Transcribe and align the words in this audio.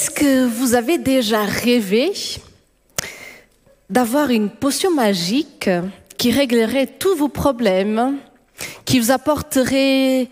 Est-ce 0.00 0.10
que 0.10 0.46
vous 0.46 0.74
avez 0.74 0.96
déjà 0.96 1.42
rêvé 1.42 2.10
d'avoir 3.90 4.30
une 4.30 4.48
potion 4.48 4.90
magique 4.90 5.68
qui 6.16 6.30
réglerait 6.30 6.86
tous 6.86 7.14
vos 7.16 7.28
problèmes, 7.28 8.16
qui 8.86 8.98
vous 8.98 9.10
apporterait 9.10 10.30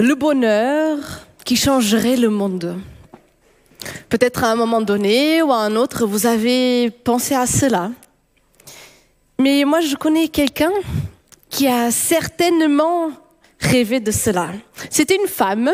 le 0.00 0.14
bonheur, 0.16 0.98
qui 1.44 1.54
changerait 1.54 2.16
le 2.16 2.30
monde? 2.30 2.80
Peut-être 4.08 4.42
à 4.42 4.50
un 4.50 4.56
moment 4.56 4.80
donné 4.80 5.40
ou 5.40 5.52
à 5.52 5.58
un 5.58 5.76
autre, 5.76 6.04
vous 6.04 6.26
avez 6.26 6.90
pensé 6.90 7.36
à 7.36 7.46
cela. 7.46 7.92
Mais 9.38 9.62
moi, 9.64 9.82
je 9.82 9.94
connais 9.94 10.26
quelqu'un 10.26 10.72
qui 11.48 11.68
a 11.68 11.92
certainement 11.92 13.12
rêvé 13.60 14.00
de 14.00 14.10
cela. 14.10 14.48
C'était 14.90 15.14
une 15.14 15.28
femme, 15.28 15.70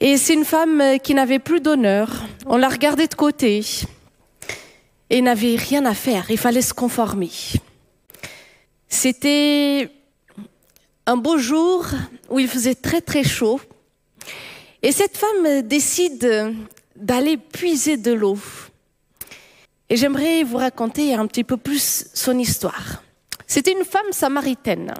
et 0.00 0.16
c'est 0.18 0.34
une 0.34 0.44
femme 0.44 0.98
qui 1.02 1.14
n'avait 1.14 1.38
plus 1.38 1.60
d'honneur. 1.60 2.22
On 2.44 2.56
la 2.56 2.68
regardait 2.68 3.06
de 3.06 3.14
côté 3.14 3.64
et 5.08 5.22
n'avait 5.22 5.56
rien 5.56 5.86
à 5.86 5.94
faire. 5.94 6.30
Il 6.30 6.38
fallait 6.38 6.62
se 6.62 6.74
conformer. 6.74 7.30
C'était 8.88 9.90
un 11.06 11.16
beau 11.16 11.38
jour 11.38 11.86
où 12.28 12.38
il 12.38 12.48
faisait 12.48 12.74
très 12.74 13.00
très 13.00 13.24
chaud. 13.24 13.60
Et 14.82 14.92
cette 14.92 15.16
femme 15.16 15.62
décide 15.62 16.54
d'aller 16.94 17.36
puiser 17.38 17.96
de 17.96 18.12
l'eau. 18.12 18.38
Et 19.88 19.96
j'aimerais 19.96 20.42
vous 20.42 20.58
raconter 20.58 21.14
un 21.14 21.26
petit 21.26 21.44
peu 21.44 21.56
plus 21.56 22.08
son 22.12 22.38
histoire. 22.38 23.02
C'était 23.46 23.72
une 23.72 23.84
femme 23.84 24.12
samaritaine. 24.12 24.92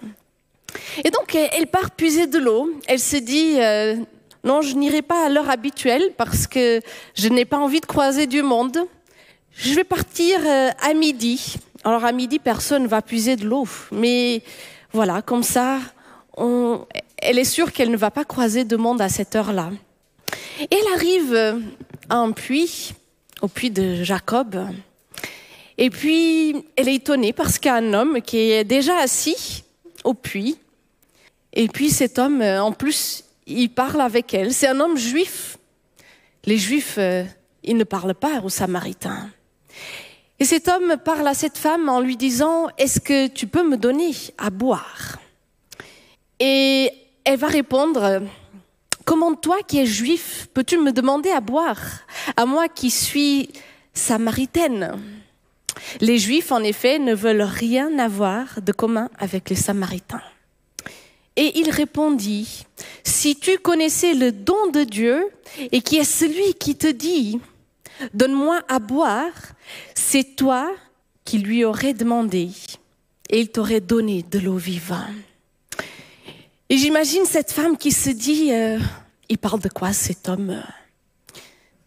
Et 1.04 1.10
donc, 1.10 1.34
elle 1.34 1.66
part 1.66 1.90
puiser 1.90 2.26
de 2.26 2.38
l'eau. 2.38 2.70
Elle 2.87 3.01
se 3.01 3.16
dit, 3.16 3.60
euh, 3.60 3.96
non, 4.46 4.62
je 4.62 4.76
n'irai 4.76 5.02
pas 5.02 5.26
à 5.26 5.28
l'heure 5.28 5.50
habituelle 5.50 6.12
parce 6.16 6.46
que 6.46 6.80
je 7.16 7.28
n'ai 7.28 7.44
pas 7.44 7.58
envie 7.58 7.80
de 7.80 7.86
croiser 7.86 8.28
du 8.28 8.42
monde. 8.42 8.78
Je 9.56 9.74
vais 9.74 9.82
partir 9.82 10.38
euh, 10.46 10.70
à 10.80 10.94
midi. 10.94 11.56
Alors, 11.82 12.04
à 12.04 12.12
midi, 12.12 12.38
personne 12.38 12.84
ne 12.84 12.88
va 12.88 13.02
puiser 13.02 13.34
de 13.34 13.44
l'eau. 13.44 13.66
Mais 13.90 14.42
voilà, 14.92 15.20
comme 15.20 15.42
ça, 15.42 15.80
elle 17.18 17.40
est 17.40 17.44
sûre 17.44 17.72
qu'elle 17.72 17.90
ne 17.90 17.96
va 17.96 18.12
pas 18.12 18.24
croiser 18.24 18.64
de 18.64 18.76
monde 18.76 19.00
à 19.00 19.08
cette 19.08 19.34
heure-là. 19.34 19.70
Et 20.60 20.68
elle 20.70 20.94
arrive 20.94 21.34
euh, 21.34 21.58
à 22.08 22.18
un 22.18 22.30
puits, 22.30 22.94
au 23.42 23.48
puits 23.48 23.72
de 23.72 24.04
Jacob. 24.04 24.64
Et 25.76 25.90
puis, 25.90 26.64
elle 26.76 26.88
est 26.88 26.94
étonnée 26.94 27.32
parce 27.32 27.58
qu'il 27.58 27.70
y 27.70 27.74
a 27.74 27.78
un 27.78 27.92
homme 27.94 28.22
qui 28.22 28.52
est 28.52 28.62
déjà 28.62 28.96
assis 28.98 29.64
au 30.04 30.14
puits. 30.14 30.56
Et 31.52 31.66
puis, 31.66 31.90
cet 31.90 32.20
homme, 32.20 32.42
euh, 32.42 32.62
en 32.62 32.70
plus, 32.70 33.26
il 33.46 33.68
parle 33.70 34.00
avec 34.00 34.34
elle. 34.34 34.52
C'est 34.52 34.68
un 34.68 34.80
homme 34.80 34.96
juif. 34.96 35.58
Les 36.44 36.58
juifs, 36.58 36.96
euh, 36.98 37.24
ils 37.62 37.76
ne 37.76 37.84
parlent 37.84 38.14
pas 38.14 38.40
aux 38.42 38.48
samaritains. 38.48 39.30
Et 40.38 40.44
cet 40.44 40.68
homme 40.68 40.96
parle 41.02 41.26
à 41.26 41.34
cette 41.34 41.56
femme 41.56 41.88
en 41.88 42.00
lui 42.00 42.16
disant, 42.16 42.68
est-ce 42.76 43.00
que 43.00 43.26
tu 43.26 43.46
peux 43.46 43.66
me 43.66 43.76
donner 43.76 44.12
à 44.36 44.50
boire? 44.50 45.18
Et 46.38 46.90
elle 47.24 47.38
va 47.38 47.46
répondre, 47.46 48.22
comment 49.04 49.34
toi 49.34 49.58
qui 49.66 49.78
es 49.78 49.86
juif, 49.86 50.48
peux-tu 50.52 50.78
me 50.78 50.92
demander 50.92 51.30
à 51.30 51.40
boire 51.40 51.80
À 52.36 52.44
moi 52.44 52.68
qui 52.68 52.90
suis 52.90 53.48
samaritaine? 53.94 55.00
Les 56.00 56.18
juifs, 56.18 56.52
en 56.52 56.62
effet, 56.62 56.98
ne 56.98 57.14
veulent 57.14 57.42
rien 57.42 57.98
avoir 57.98 58.60
de 58.60 58.72
commun 58.72 59.08
avec 59.18 59.48
les 59.48 59.56
samaritains. 59.56 60.22
Et 61.37 61.59
il 61.59 61.70
répondit, 61.70 62.65
si 63.04 63.37
tu 63.37 63.59
connaissais 63.59 64.15
le 64.15 64.32
don 64.32 64.70
de 64.72 64.84
Dieu 64.84 65.28
et 65.70 65.82
qui 65.82 65.97
est 65.97 66.04
celui 66.04 66.54
qui 66.54 66.76
te 66.76 66.87
dit, 66.87 67.38
donne-moi 68.14 68.62
à 68.69 68.78
boire, 68.78 69.32
c'est 69.94 70.36
toi 70.36 70.72
qui 71.24 71.38
lui 71.38 71.64
aurais 71.64 71.92
demandé 71.92 72.50
et 73.28 73.41
il 73.41 73.48
t'aurait 73.48 73.80
donné 73.80 74.24
de 74.30 74.38
l'eau 74.38 74.56
vivante. 74.56 75.00
Et 76.69 76.78
j'imagine 76.78 77.26
cette 77.26 77.53
femme 77.53 77.76
qui 77.76 77.92
se 77.92 78.10
dit, 78.10 78.53
euh, 78.53 78.78
il 79.28 79.38
parle 79.38 79.60
de 79.60 79.68
quoi 79.68 79.92
cet 79.92 80.28
homme? 80.28 80.62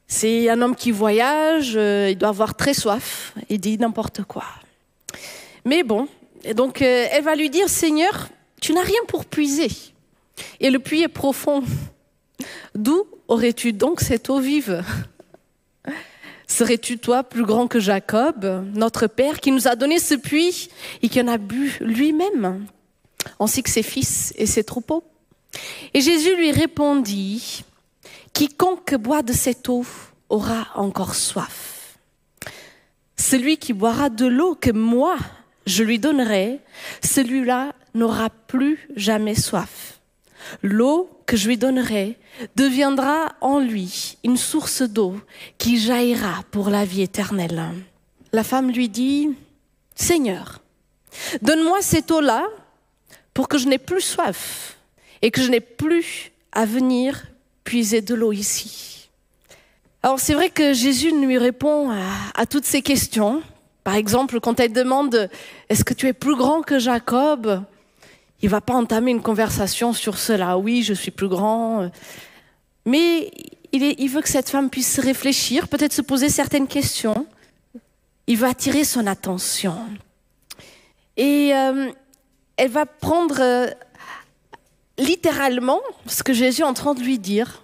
C'est 0.07 0.49
un 0.49 0.61
homme 0.61 0.75
qui 0.75 0.91
voyage, 0.91 1.73
euh, 1.75 2.09
il 2.09 2.17
doit 2.17 2.29
avoir 2.29 2.55
très 2.55 2.73
soif, 2.73 3.33
il 3.49 3.59
dit 3.59 3.77
n'importe 3.77 4.23
quoi. 4.23 4.45
Mais 5.65 5.83
bon, 5.83 6.07
donc 6.55 6.81
euh, 6.81 7.07
elle 7.11 7.23
va 7.23 7.35
lui 7.35 7.49
dire, 7.49 7.69
Seigneur, 7.69 8.29
tu 8.69 8.75
n'as 8.75 8.83
rien 8.83 9.01
pour 9.07 9.25
puiser. 9.25 9.71
Et 10.59 10.69
le 10.69 10.77
puits 10.77 11.01
est 11.01 11.07
profond. 11.07 11.63
D'où 12.75 13.07
aurais-tu 13.27 13.73
donc 13.73 13.99
cette 13.99 14.29
eau 14.29 14.39
vive? 14.39 14.83
Serais-tu 16.45 16.99
toi 16.99 17.23
plus 17.23 17.45
grand 17.45 17.65
que 17.65 17.79
Jacob, 17.79 18.45
notre 18.75 19.07
père, 19.07 19.39
qui 19.39 19.51
nous 19.51 19.67
a 19.67 19.75
donné 19.75 19.97
ce 19.97 20.13
puits 20.13 20.69
et 21.01 21.09
qui 21.09 21.19
en 21.19 21.27
a 21.27 21.39
bu 21.39 21.79
lui-même, 21.81 22.67
ainsi 23.39 23.63
que 23.63 23.71
ses 23.71 23.81
fils 23.81 24.35
et 24.37 24.45
ses 24.45 24.63
troupeaux? 24.63 25.03
Et 25.95 26.01
Jésus 26.01 26.35
lui 26.35 26.51
répondit, 26.51 27.63
Quiconque 28.33 28.93
boit 28.97 29.23
de 29.23 29.33
cette 29.33 29.67
eau 29.67 29.83
aura 30.29 30.67
encore 30.75 31.15
soif. 31.15 31.97
Celui 33.17 33.57
qui 33.57 33.73
boira 33.73 34.11
de 34.11 34.27
l'eau 34.27 34.53
que 34.53 34.69
moi 34.69 35.17
je 35.65 35.83
lui 35.83 35.97
donnerai, 35.97 36.59
celui-là 37.03 37.73
n'aura 37.93 38.29
plus 38.29 38.87
jamais 38.95 39.35
soif. 39.35 39.99
L'eau 40.63 41.09
que 41.25 41.37
je 41.37 41.47
lui 41.47 41.57
donnerai 41.57 42.17
deviendra 42.55 43.33
en 43.41 43.59
lui 43.59 44.17
une 44.23 44.37
source 44.37 44.81
d'eau 44.81 45.15
qui 45.57 45.77
jaillira 45.77 46.43
pour 46.51 46.69
la 46.69 46.85
vie 46.85 47.01
éternelle. 47.01 47.63
La 48.31 48.43
femme 48.43 48.71
lui 48.71 48.89
dit, 48.89 49.29
Seigneur, 49.95 50.61
donne-moi 51.41 51.81
cette 51.81 52.11
eau-là 52.11 52.47
pour 53.33 53.47
que 53.47 53.57
je 53.57 53.67
n'ai 53.67 53.77
plus 53.77 54.01
soif 54.01 54.77
et 55.21 55.31
que 55.31 55.41
je 55.41 55.49
n'ai 55.49 55.59
plus 55.59 56.31
à 56.51 56.65
venir 56.65 57.25
puiser 57.63 58.01
de 58.01 58.15
l'eau 58.15 58.31
ici. 58.31 59.09
Alors 60.01 60.19
c'est 60.19 60.33
vrai 60.33 60.49
que 60.49 60.73
Jésus 60.73 61.11
lui 61.11 61.37
répond 61.37 61.91
à, 61.91 62.01
à 62.35 62.45
toutes 62.45 62.65
ces 62.65 62.81
questions. 62.81 63.43
Par 63.83 63.95
exemple, 63.95 64.39
quand 64.39 64.59
elle 64.59 64.71
demande, 64.71 65.29
est-ce 65.67 65.83
que 65.83 65.93
tu 65.93 66.07
es 66.07 66.13
plus 66.13 66.35
grand 66.35 66.61
que 66.61 66.79
Jacob? 66.79 67.63
Il 68.41 68.49
va 68.49 68.61
pas 68.61 68.73
entamer 68.73 69.11
une 69.11 69.21
conversation 69.21 69.93
sur 69.93 70.17
cela. 70.17 70.57
Oui, 70.57 70.83
je 70.83 70.93
suis 70.93 71.11
plus 71.11 71.27
grand. 71.27 71.89
Mais 72.85 73.31
il 73.71 74.09
veut 74.09 74.21
que 74.21 74.29
cette 74.29 74.49
femme 74.49 74.69
puisse 74.69 74.99
réfléchir, 74.99 75.67
peut-être 75.67 75.93
se 75.93 76.01
poser 76.01 76.29
certaines 76.29 76.67
questions. 76.67 77.27
Il 78.27 78.37
veut 78.37 78.47
attirer 78.47 78.83
son 78.83 79.07
attention. 79.07 79.75
Et 81.17 81.51
euh, 81.53 81.91
elle 82.57 82.69
va 82.69 82.85
prendre 82.85 83.39
euh, 83.39 83.67
littéralement 84.97 85.81
ce 86.05 86.23
que 86.23 86.33
Jésus 86.33 86.61
est 86.61 86.65
en 86.65 86.73
train 86.73 86.93
de 86.93 87.01
lui 87.01 87.19
dire. 87.19 87.63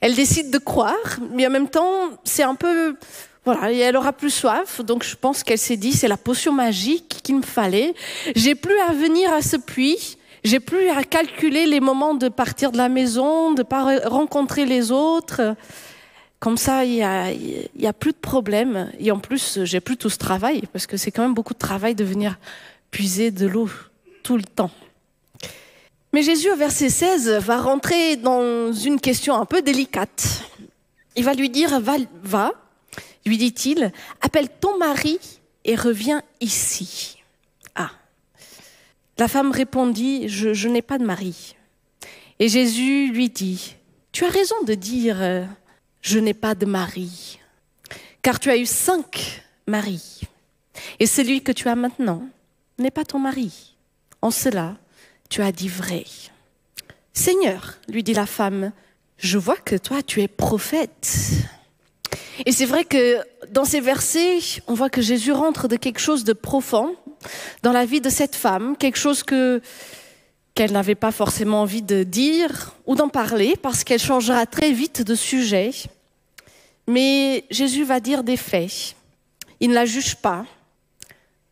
Elle 0.00 0.14
décide 0.14 0.50
de 0.50 0.58
croire, 0.58 1.18
mais 1.30 1.46
en 1.46 1.50
même 1.50 1.68
temps, 1.68 2.10
c'est 2.24 2.42
un 2.42 2.54
peu 2.54 2.96
voilà, 3.44 3.70
et 3.70 3.78
elle 3.78 3.96
aura 3.96 4.12
plus 4.12 4.30
soif, 4.30 4.80
donc 4.80 5.04
je 5.04 5.16
pense 5.16 5.42
qu'elle 5.42 5.58
s'est 5.58 5.76
dit, 5.76 5.92
c'est 5.92 6.08
la 6.08 6.16
potion 6.16 6.52
magique 6.52 7.20
qu'il 7.22 7.36
me 7.36 7.42
fallait. 7.42 7.94
J'ai 8.34 8.54
plus 8.54 8.78
à 8.88 8.92
venir 8.92 9.32
à 9.32 9.42
ce 9.42 9.56
puits, 9.56 10.16
j'ai 10.44 10.60
plus 10.60 10.88
à 10.88 11.04
calculer 11.04 11.66
les 11.66 11.80
moments 11.80 12.14
de 12.14 12.28
partir 12.28 12.72
de 12.72 12.78
la 12.78 12.88
maison, 12.88 13.52
de 13.52 13.62
pas 13.62 13.98
rencontrer 14.06 14.64
les 14.64 14.92
autres. 14.92 15.56
Comme 16.38 16.56
ça, 16.56 16.84
il 16.84 16.94
y 16.94 17.02
a, 17.02 17.32
y 17.32 17.86
a 17.86 17.92
plus 17.92 18.12
de 18.12 18.18
problème. 18.18 18.90
Et 18.98 19.10
en 19.10 19.18
plus, 19.18 19.60
j'ai 19.64 19.80
plus 19.80 19.96
tout 19.96 20.10
ce 20.10 20.18
travail, 20.18 20.62
parce 20.72 20.86
que 20.86 20.96
c'est 20.96 21.10
quand 21.10 21.22
même 21.22 21.34
beaucoup 21.34 21.54
de 21.54 21.58
travail 21.58 21.94
de 21.94 22.04
venir 22.04 22.38
puiser 22.90 23.30
de 23.30 23.46
l'eau 23.46 23.68
tout 24.22 24.36
le 24.36 24.44
temps. 24.44 24.70
Mais 26.14 26.22
Jésus, 26.22 26.50
au 26.50 26.56
verset 26.56 26.90
16, 26.90 27.28
va 27.40 27.58
rentrer 27.58 28.16
dans 28.16 28.72
une 28.72 29.00
question 29.00 29.34
un 29.34 29.44
peu 29.44 29.62
délicate. 29.62 30.44
Il 31.16 31.24
va 31.24 31.34
lui 31.34 31.50
dire, 31.50 31.80
va, 31.80 31.96
va 32.22 32.52
lui 33.26 33.38
dit-il, 33.38 33.92
appelle 34.20 34.48
ton 34.48 34.78
mari 34.78 35.18
et 35.64 35.74
reviens 35.74 36.22
ici. 36.40 37.22
Ah. 37.74 37.90
La 39.18 39.28
femme 39.28 39.50
répondit, 39.50 40.28
je, 40.28 40.68
n'ai 40.68 40.82
pas 40.82 40.98
de 40.98 41.04
mari. 41.04 41.56
Et 42.38 42.48
Jésus 42.48 43.12
lui 43.12 43.30
dit, 43.30 43.76
tu 44.12 44.24
as 44.24 44.28
raison 44.30 44.62
de 44.64 44.74
dire, 44.74 45.48
je 46.02 46.18
n'ai 46.18 46.34
pas 46.34 46.54
de 46.54 46.66
mari, 46.66 47.38
car 48.22 48.40
tu 48.40 48.50
as 48.50 48.56
eu 48.56 48.66
cinq 48.66 49.42
maris, 49.66 50.22
et 50.98 51.06
celui 51.06 51.42
que 51.42 51.52
tu 51.52 51.68
as 51.68 51.76
maintenant 51.76 52.28
n'est 52.78 52.90
pas 52.90 53.04
ton 53.04 53.18
mari. 53.18 53.76
En 54.20 54.30
cela, 54.30 54.76
tu 55.30 55.42
as 55.42 55.52
dit 55.52 55.68
vrai. 55.68 56.04
Seigneur, 57.12 57.78
lui 57.88 58.02
dit 58.02 58.14
la 58.14 58.26
femme, 58.26 58.72
je 59.16 59.38
vois 59.38 59.56
que 59.56 59.76
toi 59.76 60.02
tu 60.02 60.20
es 60.20 60.28
prophète. 60.28 61.16
Et 62.46 62.52
c'est 62.52 62.66
vrai 62.66 62.84
que 62.84 63.18
dans 63.50 63.64
ces 63.64 63.80
versets, 63.80 64.38
on 64.66 64.74
voit 64.74 64.90
que 64.90 65.00
Jésus 65.02 65.32
rentre 65.32 65.68
de 65.68 65.76
quelque 65.76 66.00
chose 66.00 66.24
de 66.24 66.32
profond 66.32 66.94
dans 67.62 67.72
la 67.72 67.84
vie 67.84 68.00
de 68.00 68.10
cette 68.10 68.34
femme, 68.34 68.76
quelque 68.76 68.98
chose 68.98 69.22
que 69.22 69.60
qu'elle 70.54 70.72
n'avait 70.72 70.94
pas 70.94 71.10
forcément 71.10 71.62
envie 71.62 71.82
de 71.82 72.04
dire 72.04 72.74
ou 72.86 72.94
d'en 72.94 73.08
parler 73.08 73.56
parce 73.60 73.82
qu'elle 73.82 74.00
changera 74.00 74.46
très 74.46 74.70
vite 74.70 75.02
de 75.02 75.16
sujet. 75.16 75.72
mais 76.86 77.44
Jésus 77.50 77.82
va 77.82 77.98
dire 77.98 78.22
des 78.22 78.36
faits. 78.36 78.94
Il 79.60 79.70
ne 79.70 79.74
la 79.74 79.86
juge 79.86 80.16
pas. 80.16 80.44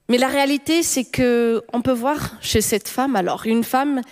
Mais 0.08 0.18
la 0.18 0.28
réalité, 0.28 0.82
c'est 0.82 1.04
que 1.04 1.62
on 1.72 1.80
peut 1.80 1.92
voir 1.92 2.36
chez 2.40 2.60
cette 2.60 2.88
femme, 2.88 3.16
alors, 3.16 3.46
une 3.46 3.64
femme 3.64 4.02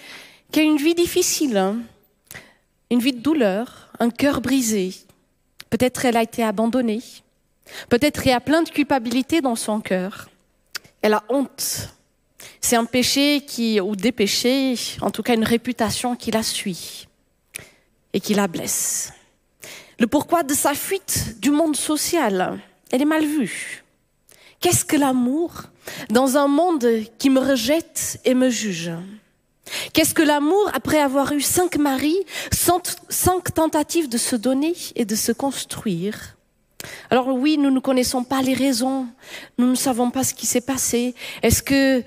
qui 0.50 0.61
a 0.61 0.62
une 0.62 0.79
vie 0.79 0.94
difficile, 0.94 1.56
hein. 1.56 1.76
une 2.91 3.00
vie 3.00 3.12
de 3.12 3.20
douleur, 3.20 3.91
un 3.99 4.11
cœur 4.11 4.41
brisé. 4.41 4.94
Peut-être 5.70 6.05
elle 6.05 6.17
a 6.17 6.22
été 6.22 6.43
abandonnée. 6.43 7.02
Peut-être 7.88 8.26
il 8.26 8.31
y 8.31 8.32
a 8.32 8.40
plein 8.40 8.62
de 8.62 8.69
culpabilité 8.69 9.40
dans 9.40 9.56
son 9.56 9.81
cœur. 9.81 10.28
Elle 11.02 11.14
a 11.14 11.22
honte. 11.28 11.90
C'est 12.61 12.76
un 12.76 12.84
péché 12.84 13.43
qui, 13.46 13.81
ou 13.81 13.96
des 13.96 14.12
péchés, 14.12 14.75
en 15.00 15.11
tout 15.11 15.22
cas 15.22 15.34
une 15.34 15.44
réputation 15.44 16.17
qui 16.17 16.31
la 16.31 16.43
suit 16.43 17.06
et 18.12 18.20
qui 18.20 18.34
la 18.34 18.49
blesse. 18.49 19.12
Le 19.99 20.06
pourquoi 20.06 20.43
de 20.43 20.55
sa 20.55 20.75
fuite 20.75 21.37
du 21.40 21.50
monde 21.50 21.76
social, 21.76 22.58
elle 22.90 23.02
est 23.02 23.06
mal 23.06 23.25
vue. 23.25 23.84
Qu'est-ce 24.58 24.84
que 24.84 24.96
l'amour 24.96 25.64
dans 26.11 26.37
un 26.37 26.49
monde 26.49 26.87
qui 27.19 27.31
me 27.31 27.40
rejette 27.40 28.20
et 28.25 28.34
me 28.34 28.50
juge? 28.50 28.90
Qu'est-ce 29.93 30.14
que 30.14 30.22
l'amour 30.22 30.70
après 30.75 31.00
avoir 31.00 31.32
eu 31.32 31.40
cinq 31.40 31.76
maris, 31.76 32.19
cinq 33.08 33.55
tentatives 33.55 34.08
de 34.08 34.19
se 34.19 34.37
donner 34.37 34.75
et 34.96 35.05
de 35.05 35.14
se 35.14 35.32
construire? 35.32 36.37
Alors 37.11 37.28
oui, 37.28 37.58
nous 37.58 37.70
ne 37.70 37.81
connaissons 37.81 38.25
pas 38.25 38.43
les 38.43 38.55
raisons, 38.55 39.06
nous 39.58 39.69
ne 39.69 39.75
savons 39.75 40.11
pas 40.11 40.25
ce 40.25 40.34
qui 40.34 40.46
s'est 40.46 40.61
passé. 40.61 41.14
Est-ce 41.43 41.62
que 41.62 42.02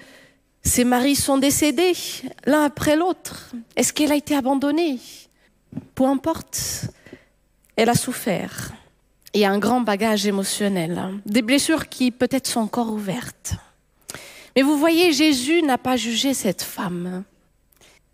ses 0.63 0.83
maris 0.83 1.15
sont 1.15 1.38
décédés 1.38 1.94
l'un 2.45 2.63
après 2.63 2.95
l'autre? 2.95 3.51
Est-ce 3.75 3.94
qu'elle 3.94 4.12
a 4.12 4.16
été 4.16 4.36
abandonnée? 4.36 5.00
Peu 5.95 6.06
importe, 6.06 6.86
elle 7.75 7.89
a 7.89 7.95
souffert. 7.95 8.71
Il 9.33 9.42
y 9.42 9.45
a 9.45 9.51
un 9.51 9.59
grand 9.59 9.81
bagage 9.81 10.27
émotionnel, 10.27 10.98
hein. 10.98 11.19
des 11.25 11.42
blessures 11.42 11.89
qui 11.89 12.12
peut-être 12.12 12.48
sont 12.48 12.59
encore 12.59 12.92
ouvertes. 12.92 13.56
Mais 14.56 14.62
vous 14.62 14.77
voyez, 14.77 15.12
Jésus 15.12 15.63
n'a 15.63 15.80
pas 15.80 15.98
jugé 15.98 16.36
cette 16.36 16.62
femme. 16.62 17.24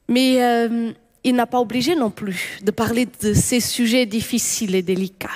Mais 0.10 0.44
euh, 0.44 0.92
il 1.24 1.36
n'a 1.36 1.46
pas 1.46 1.60
obligé 1.60 1.96
non 1.96 2.10
plus 2.10 2.60
de 2.64 2.72
parler 2.72 3.08
de 3.22 3.34
ces 3.34 3.60
sujets 3.60 4.06
difficiles 4.06 4.76
et 4.76 4.82
délicats. 4.82 5.30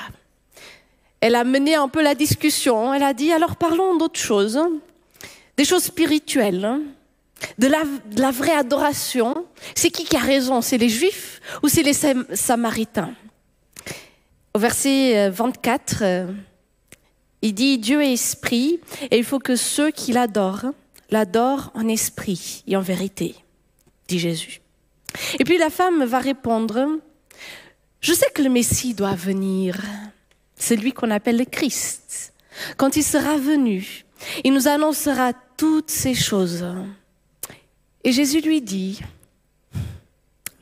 Elle 1.22 1.36
a 1.36 1.44
mené 1.44 1.76
un 1.76 1.88
peu 1.88 2.02
la 2.02 2.16
discussion. 2.16 2.94
Elle 2.94 3.04
a 3.04 3.14
dit, 3.14 3.32
alors 3.32 3.56
parlons 3.56 3.96
d'autres 3.96 4.20
choses, 4.20 4.58
hein. 4.58 4.72
des 5.56 5.64
choses 5.64 5.84
spirituelles, 5.84 6.66
hein. 6.66 6.82
de 7.60 7.68
la, 7.68 7.84
de 7.86 8.20
la 8.20 8.32
vraie 8.32 8.56
adoration. 8.56 9.46
C'est 9.76 9.92
qui 9.92 10.04
qui 10.04 10.18
a 10.18 10.20
raison 10.20 10.62
C'est 10.62 10.78
les 10.78 10.90
Juifs 10.90 11.40
ou 11.62 11.70
c'est 11.70 11.84
les 11.84 11.94
Samaritains? 11.94 13.14
Au 14.56 14.60
verset 14.60 15.30
24, 15.30 16.02
euh, 16.02 16.06
euh, 16.06 16.32
il 17.42 17.54
dit 17.54 17.78
Dieu 17.78 18.02
est 18.02 18.14
esprit 18.14 18.80
et 19.12 19.18
il 19.18 19.24
faut 19.24 19.40
que 19.40 19.56
ceux 19.56 19.92
qui 19.92 20.14
l'adorent 20.14 20.74
l'adorent 21.10 21.72
en 21.76 21.88
esprit 21.88 22.64
et 22.68 22.76
en 22.76 22.82
vérité, 22.82 23.36
dit 24.08 24.20
Jésus. 24.20 24.63
Et 25.40 25.44
puis 25.44 25.58
la 25.58 25.70
femme 25.70 26.04
va 26.04 26.20
répondre 26.20 27.00
Je 28.02 28.14
sais 28.14 28.30
que 28.34 28.42
le 28.42 28.50
Messie 28.50 28.94
doit 28.94 29.16
venir, 29.16 29.80
celui 30.58 30.94
qu'on 30.94 31.12
appelle 31.12 31.38
le 31.38 31.46
Christ. 31.46 32.34
Quand 32.78 32.96
il 32.96 33.04
sera 33.04 33.38
venu, 33.38 34.06
il 34.44 34.54
nous 34.54 34.68
annoncera 34.68 35.34
toutes 35.58 35.92
ces 35.92 36.14
choses. 36.14 36.66
Et 38.04 38.12
Jésus 38.12 38.42
lui 38.42 38.62
dit 38.62 39.00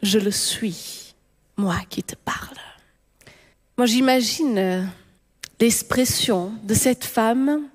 Je 0.01 0.19
le 0.19 0.31
suis, 0.31 1.15
moi 1.57 1.79
qui 1.89 2.03
te 2.03 2.15
parle. 2.15 2.57
Moi, 3.77 3.87
j'imagine 3.87 4.89
l'expression 5.59 6.51
de 6.63 6.73
cette 6.73 7.05
femme. 7.05 7.67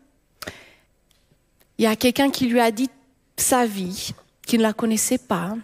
Il 1.79 1.85
y 1.85 1.87
a 1.87 1.97
quelqu'un 1.97 2.31
qui 2.31 2.47
lui 2.47 2.61
a 2.61 2.71
dit 2.71 2.89
sa 3.37 3.67
vie, 3.67 4.13
qui 4.47 4.59
ne 4.59 4.63
la 4.63 4.73
connaissait 4.73 5.19
pas. 5.19 5.57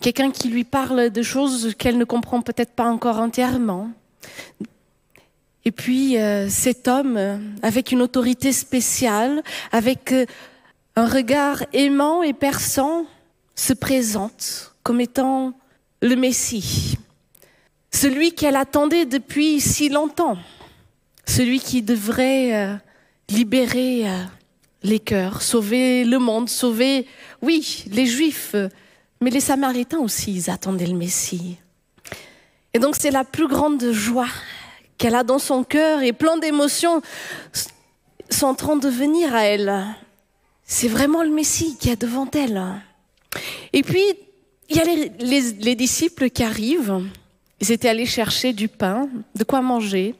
Quelqu'un 0.00 0.30
qui 0.30 0.48
lui 0.48 0.64
parle 0.64 1.10
de 1.10 1.22
choses 1.22 1.74
qu'elle 1.78 1.98
ne 1.98 2.04
comprend 2.04 2.42
peut-être 2.42 2.72
pas 2.72 2.86
encore 2.86 3.18
entièrement. 3.18 3.90
Et 5.64 5.72
puis 5.72 6.18
euh, 6.18 6.48
cet 6.48 6.88
homme, 6.88 7.16
euh, 7.16 7.38
avec 7.62 7.92
une 7.92 8.02
autorité 8.02 8.52
spéciale, 8.52 9.42
avec 9.72 10.14
un 10.96 11.06
regard 11.06 11.64
aimant 11.72 12.22
et 12.22 12.32
perçant, 12.32 13.04
se 13.54 13.72
présente 13.72 14.74
comme 14.82 15.00
étant 15.00 15.52
le 16.00 16.16
Messie 16.16 16.96
celui 17.92 18.32
qu'elle 18.32 18.56
attendait 18.56 19.06
depuis 19.06 19.60
si 19.60 19.88
longtemps, 19.88 20.38
celui 21.26 21.60
qui 21.60 21.82
devrait 21.82 22.54
euh, 22.54 22.74
libérer 23.28 24.08
euh, 24.08 24.22
les 24.82 25.00
cœurs, 25.00 25.42
sauver 25.42 26.04
le 26.04 26.18
monde, 26.18 26.48
sauver, 26.48 27.06
oui, 27.42 27.84
les 27.90 28.06
Juifs, 28.06 28.54
mais 29.20 29.30
les 29.30 29.40
Samaritains 29.40 29.98
aussi, 29.98 30.32
ils 30.32 30.50
attendaient 30.50 30.86
le 30.86 30.96
Messie. 30.96 31.58
Et 32.72 32.78
donc 32.78 32.96
c'est 32.98 33.10
la 33.10 33.24
plus 33.24 33.48
grande 33.48 33.92
joie 33.92 34.28
qu'elle 34.98 35.14
a 35.14 35.24
dans 35.24 35.38
son 35.38 35.64
cœur 35.64 36.02
et 36.02 36.12
plein 36.12 36.36
d'émotions 36.36 37.02
sont 38.30 38.46
en 38.46 38.54
train 38.54 38.76
de 38.76 38.88
venir 38.88 39.34
à 39.34 39.44
elle. 39.44 39.84
C'est 40.64 40.88
vraiment 40.88 41.22
le 41.22 41.30
Messie 41.30 41.76
qui 41.78 41.90
est 41.90 42.00
devant 42.00 42.30
elle. 42.32 42.62
Et 43.72 43.82
puis, 43.82 44.04
il 44.68 44.76
y 44.76 44.80
a 44.80 44.84
les 44.84 45.74
disciples 45.74 46.30
qui 46.30 46.44
arrivent 46.44 47.02
ils 47.60 47.72
étaient 47.72 47.88
allés 47.88 48.06
chercher 48.06 48.52
du 48.52 48.68
pain, 48.68 49.08
de 49.34 49.44
quoi 49.44 49.60
manger. 49.60 50.14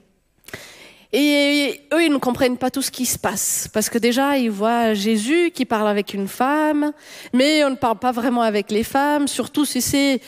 Et 1.13 1.81
eux, 1.93 2.05
ils 2.05 2.13
ne 2.13 2.19
comprennent 2.19 2.57
pas 2.57 2.71
tout 2.71 2.83
ce 2.83 2.91
qui 2.91 3.05
se 3.05 3.19
passe. 3.19 3.69
Parce 3.73 3.91
que 3.91 3.99
déjà, 3.99 4.39
ils 4.39 4.51
voient 4.51 4.95
Jésus 4.95 5.51
qui 5.53 5.65
parle 5.65 5.89
avec 5.89 6.15
une 6.15 6.29
femme, 6.29 6.93
mais 7.33 7.65
on 7.65 7.71
ne 7.71 7.77
parle 7.77 7.99
pas 7.99 8.13
vraiment 8.13 8.43
avec 8.43 8.71
les 8.71 8.85
femmes, 8.85 9.27
surtout 9.27 9.65
si 9.65 9.81
c'est 9.81 10.21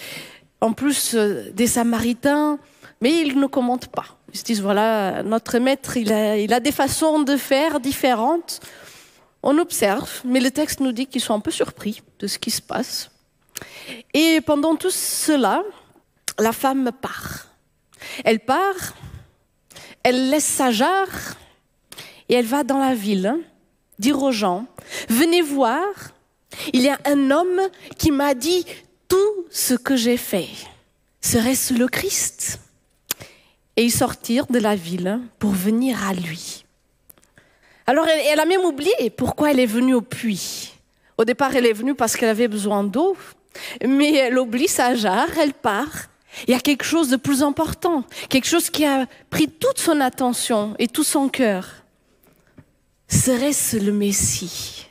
en 0.61 0.73
plus 0.73 1.15
euh, 1.15 1.51
des 1.53 1.69
Samaritains. 1.69 2.59
Mais 3.01 3.21
ils 3.21 3.39
ne 3.39 3.47
commentent 3.47 3.89
pas. 3.89 4.07
Ils 4.33 4.39
se 4.39 4.45
disent, 4.45 4.63
voilà, 4.63 5.23
notre 5.23 5.59
maître, 5.59 5.97
il 5.97 6.13
a, 6.13 6.37
il 6.37 6.53
a 6.53 6.61
des 6.61 6.73
façons 6.73 7.21
de 7.21 7.37
faire 7.37 7.81
différentes. 7.81 8.61
On 9.43 9.59
observe, 9.59 10.21
mais 10.25 10.41
le 10.41 10.51
texte 10.51 10.81
nous 10.81 10.93
dit 10.93 11.07
qu'ils 11.07 11.21
sont 11.21 11.35
un 11.35 11.41
peu 11.41 11.51
surpris 11.51 12.03
de 12.21 12.27
ce 12.29 12.39
qui 12.39 12.51
se 12.51 12.63
passe. 12.63 13.11
Et 14.15 14.41
pendant 14.41 14.77
tout 14.77 14.91
cela, 14.91 15.63
la 16.39 16.53
femme 16.53 16.91
part. 17.01 17.49
Elle 18.25 18.41
part, 18.41 18.95
elle 20.05 20.31
laisse 20.31 20.45
sa 20.45 20.71
jarre 20.71 21.37
et 22.29 22.35
elle 22.35 22.47
va 22.47 22.65
dans 22.65 22.79
la 22.79 22.95
ville 22.95 23.35
dire 23.99 24.23
aux 24.23 24.33
gens, 24.33 24.67
venez 25.09 25.43
voir, 25.43 25.85
il 26.73 26.83
y 26.83 26.89
a 26.89 26.99
un 27.05 27.31
homme 27.31 27.61
qui 27.99 28.11
m'a 28.11 28.35
dit 28.35 28.65
tout 29.09 29.47
ce 29.51 29.75
que 29.75 29.97
j'ai 29.97 30.17
fait. 30.17 30.49
Serait-ce 31.21 31.75
le 31.75 31.87
Christ? 31.87 32.59
Et 33.77 33.85
ils 33.85 33.93
sortirent 33.93 34.47
de 34.49 34.59
la 34.59 34.75
ville 34.75 35.21
pour 35.39 35.53
venir 35.53 36.07
à 36.07 36.15
lui. 36.15 36.65
Alors 37.87 38.07
elle, 38.09 38.21
elle 38.27 38.41
a 38.41 38.45
même 38.45 38.65
oublié 38.65 39.11
pourquoi 39.17 39.51
elle 39.51 39.61
est 39.61 39.67
venue 39.67 39.95
au 39.95 40.03
puits. 40.03 40.73
Au 41.17 41.25
départ, 41.25 41.55
elle 41.55 41.67
est 41.67 41.73
venue 41.73 41.95
parce 41.95 42.17
qu'elle 42.17 42.29
avait 42.29 42.49
besoin 42.49 42.83
d'eau, 42.83 43.17
mais 43.87 44.15
elle 44.15 44.39
oublie 44.39 44.69
sa 44.69 44.95
jarre, 44.95 45.39
elle 45.39 45.55
part 45.55 46.09
il 46.47 46.53
y 46.53 46.57
a 46.57 46.61
quelque 46.61 46.85
chose 46.85 47.09
de 47.09 47.17
plus 47.17 47.43
important, 47.43 48.05
quelque 48.29 48.49
chose 48.49 48.71
qui 48.71 48.85
a 48.85 49.07
pris 49.31 49.49
toute 49.49 49.79
son 49.79 50.01
attention 50.01 50.75
et 50.79 50.89
tout 50.89 51.05
son 51.05 51.29
cœur. 51.29 51.69
Serait-ce 53.09 53.77
le 53.77 53.93
Messie? 53.93 54.87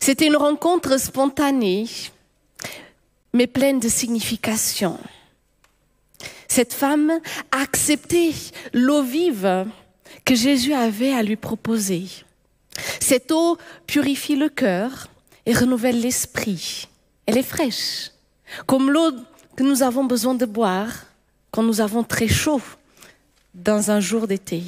C'était 0.00 0.26
une 0.26 0.36
rencontre 0.36 0.98
spontanée, 0.98 1.86
mais 3.32 3.46
pleine 3.46 3.80
de 3.80 3.88
signification. 3.88 4.98
Cette 6.48 6.72
femme 6.72 7.20
a 7.50 7.60
accepté 7.60 8.32
l'eau 8.72 9.02
vive 9.02 9.66
que 10.24 10.34
Jésus 10.34 10.72
avait 10.72 11.12
à 11.12 11.22
lui 11.22 11.36
proposer. 11.36 12.06
Cette 13.00 13.30
eau 13.32 13.58
purifie 13.86 14.36
le 14.36 14.48
cœur 14.48 15.08
et 15.44 15.52
renouvelle 15.52 16.00
l'esprit. 16.00 16.88
Elle 17.26 17.38
est 17.38 17.42
fraîche, 17.42 18.12
comme 18.66 18.90
l'eau 18.90 19.12
que 19.56 19.62
nous 19.62 19.82
avons 19.82 20.04
besoin 20.04 20.34
de 20.34 20.44
boire 20.44 21.06
quand 21.50 21.62
nous 21.62 21.80
avons 21.80 22.04
très 22.04 22.28
chaud 22.28 22.60
dans 23.54 23.90
un 23.90 24.00
jour 24.00 24.26
d'été. 24.26 24.62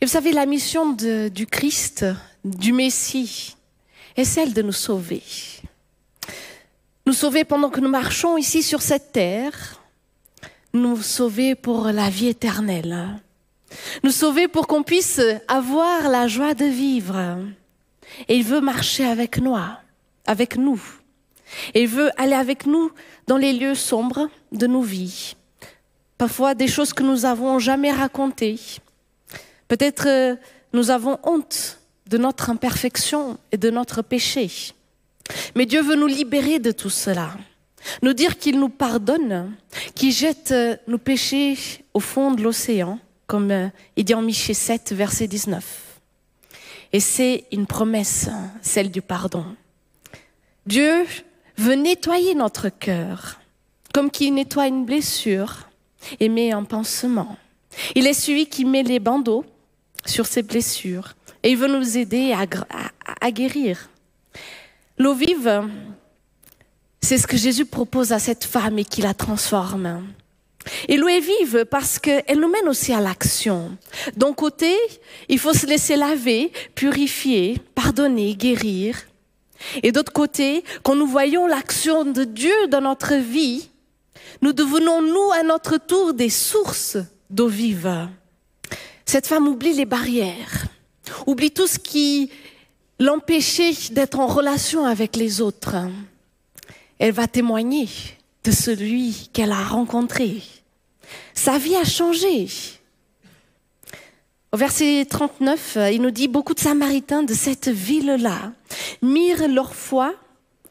Et 0.00 0.06
vous 0.06 0.10
savez, 0.10 0.32
la 0.32 0.46
mission 0.46 0.92
du 0.92 1.46
Christ, 1.46 2.06
du 2.44 2.72
Messie, 2.72 3.56
est 4.16 4.24
celle 4.24 4.54
de 4.54 4.62
nous 4.62 4.72
sauver. 4.72 5.22
Nous 7.06 7.12
sauver 7.12 7.44
pendant 7.44 7.70
que 7.70 7.80
nous 7.80 7.88
marchons 7.88 8.36
ici 8.36 8.62
sur 8.62 8.80
cette 8.80 9.12
terre, 9.12 9.82
nous 10.72 11.00
sauver 11.02 11.54
pour 11.54 11.88
la 11.88 12.10
vie 12.10 12.28
éternelle, 12.28 13.20
nous 14.02 14.10
sauver 14.10 14.48
pour 14.48 14.66
qu'on 14.66 14.82
puisse 14.82 15.20
avoir 15.46 16.08
la 16.08 16.26
joie 16.26 16.54
de 16.54 16.64
vivre. 16.64 17.38
Et 18.28 18.36
il 18.36 18.44
veut 18.44 18.60
marcher 18.60 19.04
avec 19.04 19.38
nous, 19.38 19.56
avec 20.26 20.56
nous. 20.56 20.80
Et 21.74 21.82
il 21.82 21.88
veut 21.88 22.10
aller 22.16 22.34
avec 22.34 22.66
nous 22.66 22.90
dans 23.26 23.36
les 23.36 23.52
lieux 23.52 23.74
sombres 23.74 24.28
de 24.52 24.66
nos 24.66 24.82
vies, 24.82 25.34
parfois 26.16 26.54
des 26.54 26.68
choses 26.68 26.92
que 26.92 27.02
nous 27.02 27.24
avons 27.24 27.58
jamais 27.58 27.92
racontées. 27.92 28.58
Peut-être 29.68 30.06
euh, 30.06 30.36
nous 30.72 30.90
avons 30.90 31.18
honte 31.22 31.78
de 32.06 32.18
notre 32.18 32.50
imperfection 32.50 33.38
et 33.52 33.56
de 33.56 33.70
notre 33.70 34.02
péché. 34.02 34.50
Mais 35.54 35.66
Dieu 35.66 35.82
veut 35.82 35.96
nous 35.96 36.06
libérer 36.06 36.58
de 36.58 36.72
tout 36.72 36.90
cela, 36.90 37.32
nous 38.02 38.14
dire 38.14 38.38
qu'il 38.38 38.58
nous 38.58 38.70
pardonne, 38.70 39.54
qu'il 39.94 40.12
jette 40.12 40.52
euh, 40.52 40.76
nos 40.86 40.98
péchés 40.98 41.56
au 41.92 42.00
fond 42.00 42.32
de 42.32 42.42
l'océan, 42.42 42.98
comme 43.26 43.50
euh, 43.50 43.68
il 43.96 44.04
dit 44.04 44.14
en 44.14 44.22
Michée 44.22 44.54
7, 44.54 44.92
verset 44.92 45.26
19. 45.26 46.00
Et 46.94 47.00
c'est 47.00 47.44
une 47.52 47.66
promesse, 47.66 48.30
celle 48.62 48.90
du 48.90 49.02
pardon. 49.02 49.44
Dieu 50.66 51.04
veut 51.58 51.74
nettoyer 51.74 52.34
notre 52.34 52.68
cœur, 52.68 53.40
comme 53.92 54.10
qui 54.10 54.30
nettoie 54.30 54.68
une 54.68 54.84
blessure 54.84 55.68
et 56.20 56.28
met 56.28 56.52
un 56.52 56.64
pansement. 56.64 57.36
Il 57.94 58.06
est 58.06 58.14
celui 58.14 58.46
qui 58.46 58.64
met 58.64 58.82
les 58.82 59.00
bandeaux 59.00 59.44
sur 60.06 60.26
ses 60.26 60.42
blessures 60.42 61.14
et 61.42 61.50
il 61.50 61.56
veut 61.56 61.68
nous 61.68 61.98
aider 61.98 62.32
à, 62.32 63.30
guérir. 63.30 63.90
L'eau 64.98 65.14
vive, 65.14 65.68
c'est 67.00 67.18
ce 67.18 67.26
que 67.26 67.36
Jésus 67.36 67.66
propose 67.66 68.12
à 68.12 68.18
cette 68.18 68.44
femme 68.44 68.78
et 68.78 68.84
qui 68.84 69.02
la 69.02 69.14
transforme. 69.14 70.04
Et 70.88 70.96
l'eau 70.96 71.08
est 71.08 71.20
vive 71.20 71.64
parce 71.70 71.98
qu'elle 71.98 72.40
nous 72.40 72.50
mène 72.50 72.68
aussi 72.68 72.92
à 72.92 73.00
l'action. 73.00 73.76
D'un 74.16 74.32
côté, 74.32 74.74
il 75.28 75.38
faut 75.38 75.54
se 75.54 75.66
laisser 75.66 75.96
laver, 75.96 76.52
purifier, 76.74 77.60
pardonner, 77.74 78.34
guérir. 78.34 79.07
Et 79.82 79.92
d'autre 79.92 80.12
côté, 80.12 80.64
quand 80.82 80.94
nous 80.94 81.06
voyons 81.06 81.46
l'action 81.46 82.04
de 82.04 82.24
Dieu 82.24 82.68
dans 82.68 82.80
notre 82.80 83.14
vie, 83.14 83.68
nous 84.42 84.52
devenons, 84.52 85.02
nous, 85.02 85.32
à 85.32 85.42
notre 85.42 85.78
tour, 85.78 86.14
des 86.14 86.30
sources 86.30 86.98
d'eau 87.30 87.48
vive. 87.48 88.08
Cette 89.04 89.26
femme 89.26 89.48
oublie 89.48 89.72
les 89.72 89.84
barrières, 89.84 90.66
oublie 91.26 91.50
tout 91.50 91.66
ce 91.66 91.78
qui 91.78 92.30
l'empêchait 93.00 93.72
d'être 93.90 94.18
en 94.18 94.26
relation 94.26 94.84
avec 94.84 95.16
les 95.16 95.40
autres. 95.40 95.76
Elle 96.98 97.12
va 97.12 97.26
témoigner 97.26 97.88
de 98.44 98.50
celui 98.50 99.30
qu'elle 99.32 99.52
a 99.52 99.64
rencontré. 99.64 100.42
Sa 101.34 101.58
vie 101.58 101.76
a 101.76 101.84
changé. 101.84 102.48
Au 104.50 104.56
verset 104.56 105.06
39, 105.08 105.76
il 105.92 106.00
nous 106.00 106.10
dit, 106.10 106.26
beaucoup 106.26 106.54
de 106.54 106.60
Samaritains 106.60 107.22
de 107.22 107.34
cette 107.34 107.68
ville-là 107.68 108.52
mirent 109.02 109.46
leur 109.46 109.74
foi 109.74 110.14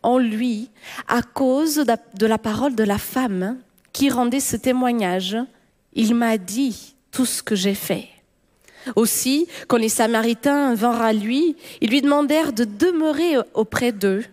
en 0.02 0.18
lui 0.18 0.72
à 1.08 1.22
cause 1.22 1.86
de 2.16 2.26
la 2.26 2.38
parole 2.40 2.74
de 2.74 2.84
la 2.84 2.98
femme 2.98 3.60
qui 3.94 4.10
rendait 4.10 4.40
ce 4.40 4.56
témoignage. 4.56 5.38
Il 5.94 6.16
m'a 6.16 6.40
dit 6.40 6.96
tout 7.12 7.28
ce 7.28 7.44
que 7.44 7.56
j'ai 7.56 7.76
fait. 7.76 8.08
Aussi, 8.96 9.48
quand 9.68 9.78
les 9.78 9.90
Samaritains 9.90 10.74
vinrent 10.74 11.02
à 11.04 11.14
lui, 11.14 11.56
ils 11.80 11.92
lui 11.92 12.02
demandèrent 12.02 12.54
de 12.54 12.64
demeurer 12.64 13.36
auprès 13.54 13.92
d'eux. 13.92 14.24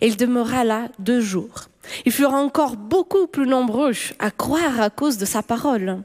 Et 0.00 0.06
il 0.06 0.16
demeura 0.16 0.62
là 0.62 0.88
deux 1.00 1.20
jours. 1.20 1.64
Ils 2.06 2.12
furent 2.12 2.34
encore 2.34 2.76
beaucoup 2.76 3.26
plus 3.26 3.46
nombreux 3.46 3.92
à 4.20 4.30
croire 4.30 4.80
à 4.80 4.88
cause 4.88 5.18
de 5.18 5.24
sa 5.24 5.42
parole. 5.42 6.00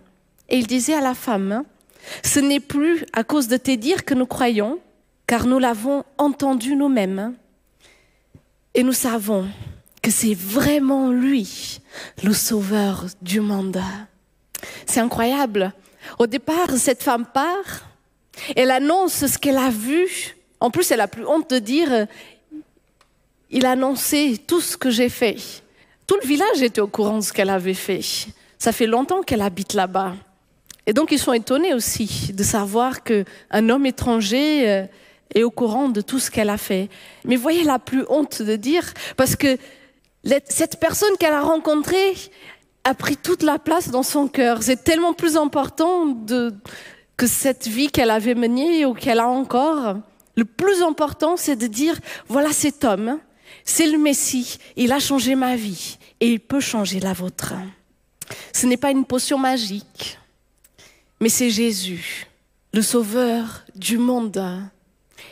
Et 0.50 0.58
il 0.58 0.66
disait 0.66 0.96
à 0.96 1.02
la 1.02 1.14
femme, 1.14 1.64
ce 2.24 2.40
n'est 2.40 2.60
plus 2.60 3.06
à 3.14 3.24
cause 3.24 3.48
de 3.48 3.58
tes 3.58 3.78
dires 3.78 4.06
que 4.06 4.14
nous 4.14 4.26
croyons, 4.26 4.80
car 5.28 5.46
nous 5.46 5.60
l'avons 5.60 6.04
entendu 6.18 6.76
nous-mêmes. 6.76 7.36
Et 8.74 8.84
nous 8.84 8.94
savons 8.94 9.48
que 10.02 10.12
c'est 10.12 10.34
vraiment 10.34 11.10
lui, 11.10 11.82
le 12.24 12.34
sauveur 12.34 13.06
du 13.22 13.40
monde. 13.40 13.82
C'est 14.86 15.00
incroyable. 15.00 15.74
Au 16.18 16.28
départ, 16.28 16.70
cette 16.78 17.04
femme 17.04 17.26
part, 17.26 17.88
elle 18.56 18.72
annonce 18.72 19.26
ce 19.26 19.38
qu'elle 19.38 19.58
a 19.58 19.70
vu. 19.70 20.08
En 20.60 20.72
plus, 20.72 20.90
elle 20.92 21.02
a 21.02 21.08
plus 21.08 21.26
honte 21.26 21.50
de 21.50 21.60
dire, 21.60 22.08
il 23.50 23.66
a 23.66 23.72
annoncé 23.72 24.38
tout 24.48 24.62
ce 24.62 24.78
que 24.78 24.90
j'ai 24.90 25.10
fait. 25.10 25.38
Tout 26.08 26.18
le 26.22 26.28
village 26.28 26.62
était 26.62 26.82
au 26.82 26.88
courant 26.88 27.18
de 27.18 27.24
ce 27.24 27.34
qu'elle 27.34 27.50
avait 27.50 27.74
fait. 27.74 28.02
Ça 28.58 28.72
fait 28.72 28.88
longtemps 28.88 29.22
qu'elle 29.22 29.42
habite 29.42 29.74
là-bas. 29.74 30.16
Et 30.90 30.94
donc 30.94 31.12
ils 31.12 31.20
sont 31.20 31.34
étonnés 31.34 31.76
aussi 31.76 32.32
de 32.34 32.42
savoir 32.42 33.04
qu'un 33.04 33.70
homme 33.70 33.86
étranger 33.86 34.68
euh, 34.68 34.86
est 35.36 35.44
au 35.44 35.52
courant 35.52 35.88
de 35.88 36.02
tout 36.02 36.18
ce 36.18 36.32
qu'elle 36.32 36.50
a 36.50 36.58
fait. 36.58 36.90
Mais 37.26 37.36
voyez 37.36 37.64
la 37.64 37.78
plus 37.78 38.06
honte 38.10 38.42
de 38.42 38.56
dire, 38.56 38.92
parce 39.16 39.36
que 39.36 39.60
cette 40.48 40.80
personne 40.80 41.16
qu'elle 41.20 41.36
a 41.36 41.42
rencontrée 41.42 42.16
a 42.86 42.96
pris 42.96 43.18
toute 43.18 43.44
la 43.44 43.60
place 43.60 43.90
dans 43.90 44.02
son 44.02 44.28
cœur. 44.28 44.64
C'est 44.64 44.84
tellement 44.84 45.14
plus 45.14 45.38
important 45.38 46.18
que 47.18 47.28
cette 47.28 47.68
vie 47.68 47.92
qu'elle 47.92 48.10
avait 48.10 48.34
menée 48.34 48.84
ou 48.88 48.96
qu'elle 48.96 49.20
a 49.20 49.28
encore. 49.28 49.98
Le 50.36 50.46
plus 50.46 50.82
important, 50.82 51.38
c'est 51.38 51.56
de 51.56 51.68
dire, 51.68 52.00
voilà 52.28 52.52
cet 52.52 52.84
homme, 52.84 53.20
c'est 53.64 53.86
le 53.86 54.00
Messie, 54.00 54.58
il 54.76 54.92
a 54.92 54.98
changé 54.98 55.36
ma 55.36 55.56
vie 55.56 56.00
et 56.20 56.32
il 56.32 56.40
peut 56.40 56.60
changer 56.62 57.00
la 57.00 57.14
vôtre. 57.14 57.54
Ce 58.54 58.66
n'est 58.66 58.78
pas 58.78 58.90
une 58.90 59.06
potion 59.06 59.38
magique, 59.38 60.19
mais 61.20 61.30
c'est 61.30 61.50
Jésus, 61.50 62.28
le 62.74 62.82
sauveur 62.82 63.66
du 63.76 63.98
monde 63.98 64.70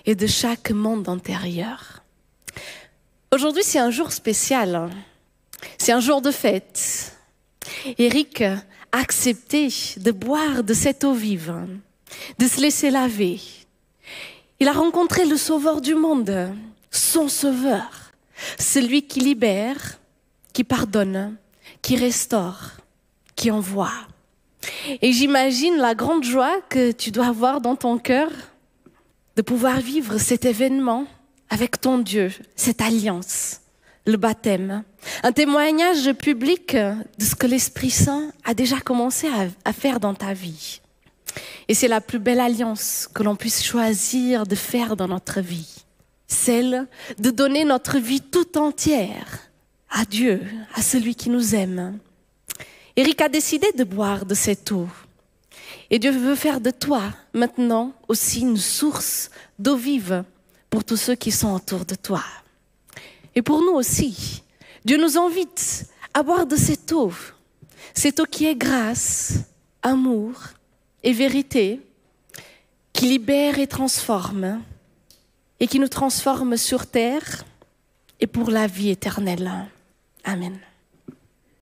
et 0.06 0.16
de 0.16 0.28
chaque 0.28 0.72
monde 0.72 1.08
intérieur. 1.08 2.04
Aujourd'hui, 3.34 3.64
c'est 3.64 3.80
un 3.80 3.92
jour 3.92 4.12
spécial. 4.12 4.90
C'est 5.78 5.92
un 5.92 6.00
jour 6.00 6.22
de 6.22 6.32
fête. 6.32 7.16
Eric 7.98 8.42
a 8.42 8.58
accepté 8.92 9.70
de 9.98 10.12
boire 10.12 10.64
de 10.64 10.74
cette 10.74 11.04
eau 11.04 11.14
vive, 11.14 11.56
de 12.40 12.48
se 12.48 12.62
laisser 12.62 12.90
laver. 12.90 13.40
Il 14.60 14.68
a 14.68 14.74
rencontré 14.74 15.26
le 15.26 15.38
sauveur 15.38 15.82
du 15.82 15.94
monde, 15.94 16.54
son 16.90 17.28
sauveur, 17.28 18.12
celui 18.58 19.04
qui 19.04 19.20
libère, 19.20 20.00
qui 20.54 20.64
pardonne, 20.64 21.38
qui 21.82 21.96
restaure, 21.96 22.72
qui 23.36 23.52
envoie. 23.52 23.92
Et 25.02 25.12
j'imagine 25.12 25.78
la 25.78 25.96
grande 25.96 26.24
joie 26.24 26.62
que 26.70 26.92
tu 26.92 27.12
dois 27.12 27.28
avoir 27.28 27.62
dans 27.62 27.76
ton 27.76 27.98
cœur 27.98 28.30
de 29.36 29.42
pouvoir 29.42 29.80
vivre 29.80 30.18
cet 30.18 30.46
événement 30.46 31.06
avec 31.50 31.80
ton 31.80 32.00
Dieu, 32.00 32.32
cette 32.56 32.82
alliance, 32.82 33.62
le 34.06 34.18
baptême, 34.18 34.84
un 35.24 35.32
témoignage 35.32 36.12
public 36.14 36.76
de 36.76 37.24
ce 37.24 37.36
que 37.36 37.48
l'Esprit 37.48 37.92
Saint 37.92 38.32
a 38.44 38.54
déjà 38.54 38.80
commencé 38.80 39.28
à, 39.64 39.74
faire 39.74 40.00
dans 40.00 40.14
ta 40.14 40.34
vie. 40.34 40.82
Et 41.68 41.74
c'est 41.74 41.88
la 41.88 42.02
plus 42.02 42.20
belle 42.20 42.40
alliance 42.40 43.08
que 43.14 43.24
l'on 43.24 43.36
puisse 43.36 43.64
choisir 43.64 44.46
de 44.46 44.56
faire 44.56 44.96
dans 44.96 45.08
notre 45.08 45.42
vie, 45.42 45.84
celle 46.28 46.88
de 47.20 47.30
donner 47.30 47.64
notre 47.64 48.00
vie 48.00 48.22
tout 48.22 48.58
entière 48.58 49.40
à 49.90 50.04
Dieu, 50.06 50.42
à 50.74 50.82
celui 50.82 51.16
qui 51.16 51.30
nous 51.30 51.56
aime. 51.56 52.00
Eric 53.00 53.22
a 53.22 53.30
décidé 53.30 53.72
de 53.74 53.84
boire 53.84 54.26
de 54.26 54.34
cette 54.34 54.72
eau. 54.72 54.90
Et 55.92 56.00
Dieu 56.00 56.10
veut 56.10 56.36
faire 56.36 56.60
de 56.60 56.72
toi 56.72 57.04
maintenant 57.32 57.94
aussi 58.08 58.42
une 58.42 58.58
source 58.58 59.30
d'eau 59.60 59.76
vive 59.76 60.24
pour 60.68 60.84
tous 60.84 60.98
ceux 60.98 61.14
qui 61.14 61.32
sont 61.32 61.54
autour 61.54 61.86
de 61.86 61.94
toi. 61.94 62.24
Et 63.36 63.44
pour 63.44 63.62
nous 63.62 63.74
aussi, 63.74 64.42
Dieu 64.84 64.98
nous 64.98 65.16
invite 65.16 65.86
à 66.12 66.24
boire 66.24 66.48
de 66.48 66.56
cette 66.56 66.92
eau, 66.92 67.14
cette 67.94 68.20
eau 68.20 68.26
qui 68.26 68.48
est 68.48 68.56
grâce, 68.56 69.42
amour 69.84 70.34
et 71.04 71.14
vérité, 71.14 71.80
qui 72.94 73.06
libère 73.06 73.60
et 73.60 73.68
transforme, 73.68 74.64
et 75.60 75.68
qui 75.68 75.80
nous 75.80 75.88
transforme 75.88 76.58
sur 76.58 76.88
terre 76.88 77.46
et 78.20 78.26
pour 78.26 78.50
la 78.50 78.66
vie 78.66 78.90
éternelle. 78.90 79.52
Amen. 80.24 80.60